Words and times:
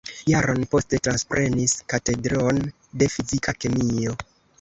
Jaron 0.29 0.61
poste 0.69 0.99
transprenis 1.07 1.75
Katedron 1.93 2.61
de 3.03 3.11
Fizika 3.17 3.55
Kemio. 3.61 4.17